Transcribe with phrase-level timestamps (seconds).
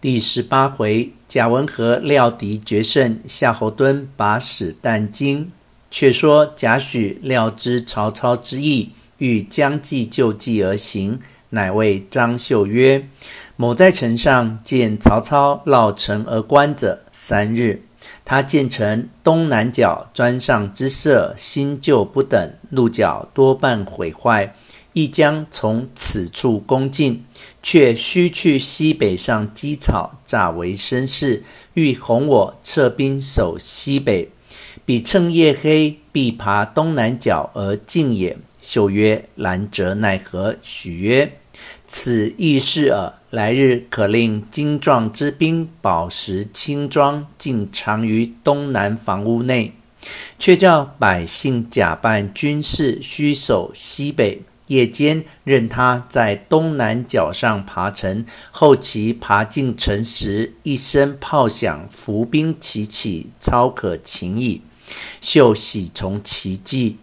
[0.00, 5.50] 第十八回，贾文和料敌决胜，夏侯惇把史旦惊。
[5.90, 11.18] 却说贾诩料知曹操之意，欲将计就计而行，
[11.50, 13.08] 乃谓张绣曰
[13.56, 17.82] ：“某在城上见曹操绕城而观者三日，
[18.24, 24.54] 他见城东南角砖上之色新旧不等，鹿角多半毁坏，
[24.92, 27.24] 亦将从此处攻进。”
[27.62, 31.42] 却须去西北上积草，诈为绅士，
[31.74, 34.30] 欲哄我撤兵守西北。
[34.84, 38.38] 彼趁夜黑，必爬东南角而进也。
[38.60, 41.38] 绣曰：“然则奈何？”许曰
[41.86, 43.14] ：“此易事耳。
[43.30, 49.74] 来日可令精壮之兵，饱食轻装，尽藏于东南房屋内。
[50.38, 64.62] 却叫百姓假扮军士，须守西北。”夜间任他在东南角上爬城，后其爬进城时，一声炮响，伏兵齐起，操可擒矣。
[65.20, 66.96] 绣喜从其计。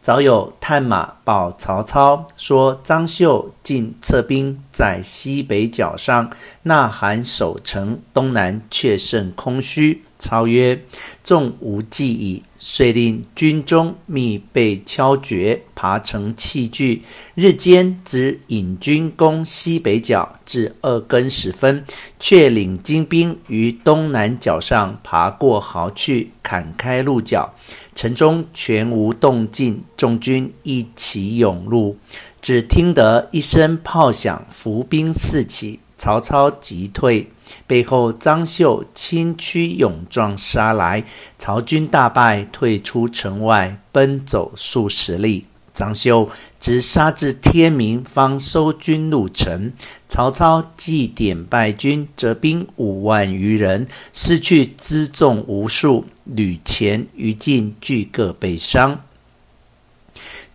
[0.00, 6.28] 早有探马报曹操说，张绣进策兵在西北角上
[6.64, 10.02] 呐喊守城，东南却甚空虚。
[10.18, 10.82] 操曰
[11.22, 17.02] ：“众无计矣。”遂令军中密备敲绝，爬城器具。
[17.34, 21.84] 日间只引军攻西北角，至二更时分，
[22.20, 27.52] 却领精兵于东南角上爬过壕去，砍开鹿角，
[27.96, 29.82] 城中全无动静。
[29.96, 31.96] 众军一齐涌入，
[32.40, 37.28] 只听得一声炮响，伏兵四起，曹操急退。
[37.66, 41.04] 背后张绣轻驱勇壮杀来，
[41.38, 45.46] 曹军大败，退出城外，奔走数十里。
[45.74, 46.28] 张绣
[46.60, 49.72] 直杀至天明，方收军入城。
[50.06, 59.00] 曹操计点败军，折兵五万余人，失去辎重无数，屡前余尽俱各被伤。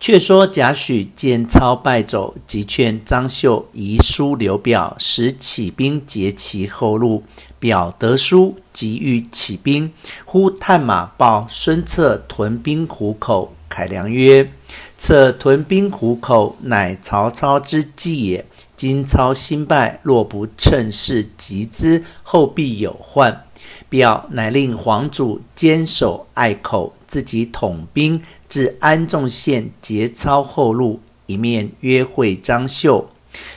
[0.00, 7.24] 却说贾诩见操败走，即劝张绣遗书刘表，使起兵截其后路。
[7.60, 9.92] 表得书，即欲起兵，
[10.24, 13.52] 忽探马报孙策屯兵虎口。
[13.68, 14.52] 凯良曰
[14.96, 18.46] ：“策屯兵虎口，乃曹操之计也。
[18.76, 23.44] 今操新败，若不趁势击之，后必有患。”
[23.88, 33.10] 表乃令黄祖坚守隘口，自己统兵至安众县截操后路，一面约会张绣。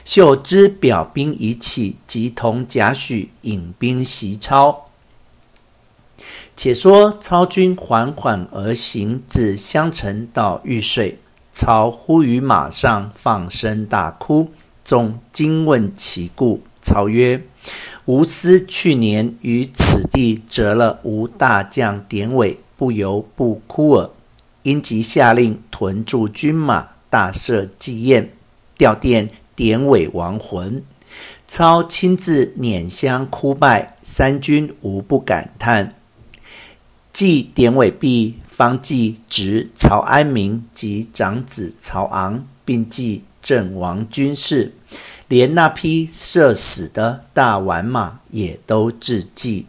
[0.03, 4.87] 绣知表兵已起，即同贾诩引兵袭操。
[6.55, 11.17] 且说操军缓缓而行，至襄城到玉水，
[11.51, 14.51] 操忽于马上放声大哭。
[14.83, 17.41] 众惊问其故，操曰
[18.05, 24.09] ：“吴思去年于此地折了吴大将典韦，不由不哭耳。
[24.63, 28.31] 因即下令屯驻军马，大设祭宴，
[28.77, 30.83] 吊奠典韦亡魂。
[31.47, 35.95] 操亲自拈香哭拜，三军无不感叹。
[37.13, 44.73] 祭典韦毕，方祭侄曹安民及长子曹昂，并祭阵亡军士。”
[45.31, 49.65] 连那匹射死的大宛马也都置祭。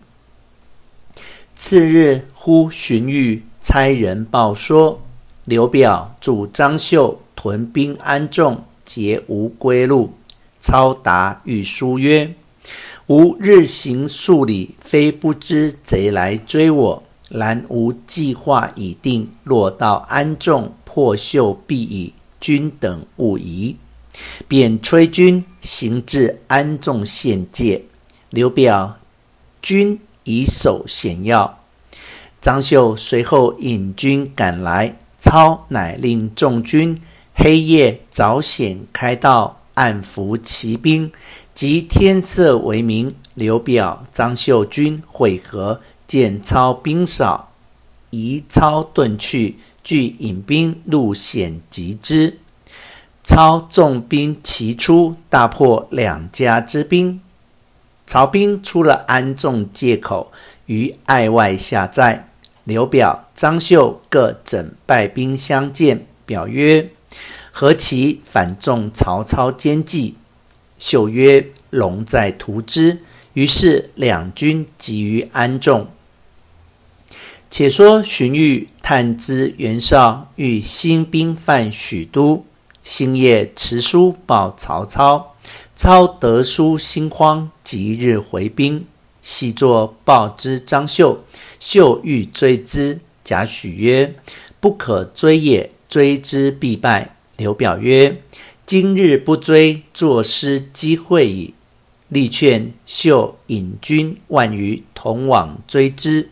[1.55, 5.01] 次日，忽荀彧差人报说，
[5.45, 10.15] 刘表助张绣屯兵安众，皆无归路。
[10.59, 12.35] 操答御书曰
[13.07, 22.15] ：“吾日行数里，非不知贼来追我，然吾计划已定，若到安众，破绣必矣。
[22.41, 23.77] 君等勿疑。”
[24.49, 27.85] 便催军行至安众县界，
[28.31, 28.99] 刘表
[29.61, 31.61] 军已守险要。
[32.41, 36.99] 张绣随后引军赶来，操乃令众军
[37.35, 41.13] 黑夜早险开道，暗伏骑兵。
[41.55, 47.53] 及天色为明，刘表、张绣军会合，见操兵少，
[48.09, 52.39] 疑操遁去，俱引兵入险击之。
[53.25, 57.21] 操纵兵齐出，大破两家之兵。
[58.07, 60.33] 曹兵出了安众界口，
[60.67, 62.29] 于隘外下寨。
[62.65, 66.91] 刘表、张绣各整败兵相见，表曰
[67.51, 70.17] ：“何其反纵曹操奸计？”
[70.79, 72.99] 绣曰：“龙在图之。”
[73.35, 75.89] 于是两军集于安众。
[77.51, 82.45] 且说荀彧探知袁绍欲兴兵犯许都。
[82.83, 85.35] 星夜持书报曹操，
[85.77, 88.87] 操得书心慌，即日回兵。
[89.21, 91.25] 细作报之张绣，
[91.61, 93.01] 绣欲追之。
[93.23, 94.17] 贾诩曰
[94.59, 98.21] ：“不可追也，追之必败。”刘表曰
[98.67, 101.55] ：“今日不追，坐失机会矣。”
[102.11, 106.31] 力劝绣引军万余同往追之。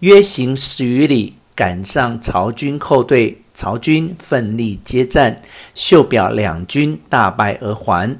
[0.00, 5.40] 约行十余里，赶上曹军后队，曹军奋力接战，
[5.72, 8.18] 秀表两军大败而还。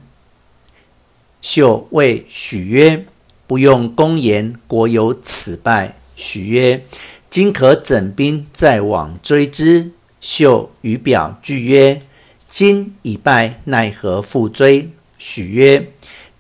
[1.41, 3.05] 秀谓许曰
[3.49, 6.87] ：“不用公言，国有此败。”许曰
[7.29, 9.91] ：“今可整兵再往追之。”
[10.23, 12.03] 秀与表俱曰
[12.49, 15.91] ：“今已败，奈何复追？”许曰：“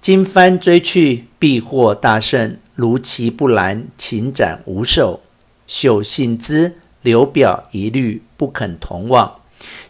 [0.00, 2.56] 今番追去，必获大胜。
[2.76, 5.22] 如其不然，顷斩无首。”
[5.66, 9.40] 秀信之，刘表一律，不肯同往。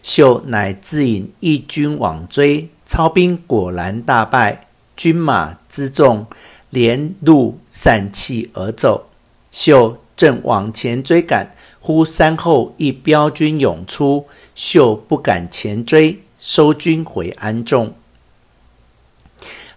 [0.01, 4.67] 秀乃自引一军往追，操兵果然大败。
[4.95, 6.27] 军马辎重，
[6.69, 9.09] 连路散弃而走。
[9.51, 17.95] 秀正往前追赶，忽山后一驃军涌出，秀不敢前追，收军回安众。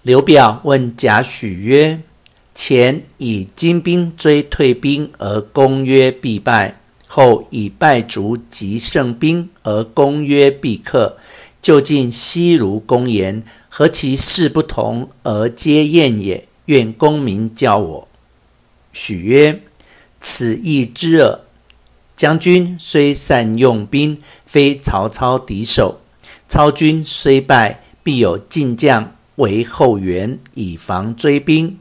[0.03, 2.03] 刘表问贾诩曰
[2.55, 11.17] ：“前以精兵追退兵而攻曰必败，后以败卒及胜兵而攻曰必克，
[11.63, 16.49] 究竟悉如公言。”何其事不同而皆验也？
[16.65, 18.09] 愿公明教我。
[18.91, 19.61] 许曰
[20.19, 21.41] ：“此亦知耳。
[22.17, 24.17] 将军虽善用兵，
[24.47, 26.01] 非曹操敌手。
[26.49, 31.79] 操军虽败，必有进将为后援，以防追兵。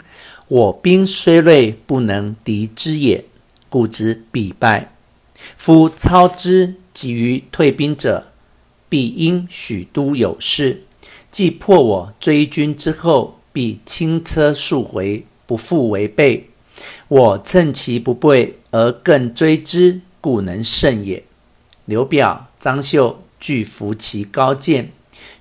[0.49, 3.23] 我兵虽锐，不能敌之也，
[3.69, 4.94] 故知必败。
[5.57, 8.31] 夫操之急于退兵者，
[8.89, 10.83] 必因许都有事。”
[11.31, 16.49] 既破我追军之后，必轻车速回，不复违背。
[17.09, 21.25] 我趁其不备而更追之，故能胜也。
[21.83, 24.91] 刘表、张绣俱服其高见。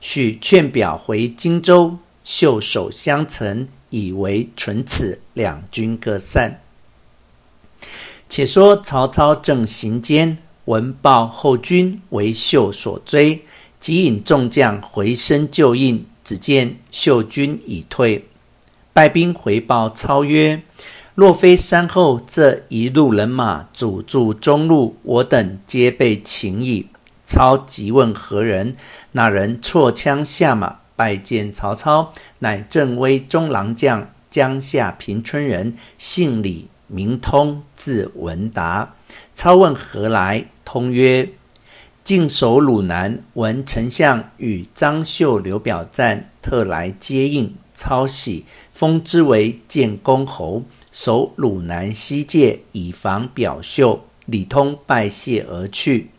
[0.00, 5.20] 许劝表回荆州，袖手相承，以为存齿。
[5.32, 6.63] 两军各散。
[8.28, 13.44] 且说曹操正行间，闻报后军为绣所追。
[13.78, 18.26] 即引众将回身救应，只见绣军已退。
[18.94, 20.62] 败兵回报操曰
[21.14, 26.86] ：“若非山后这一路人马阻住中路，我等皆被擒矣。”
[27.26, 28.76] 操急问何人，
[29.12, 38.94] 那人错枪下马拜见曹操，乃镇威中郎将江夏平春人，姓李，明通，字文达。
[39.34, 41.30] 操问何来，通曰：
[42.02, 47.54] 进守鲁南，闻丞相与张绣、刘表战，特来接应。
[47.74, 54.04] 操喜，封之为建公侯，守鲁南西界，以防表绣。
[54.26, 56.10] 李通拜谢而去。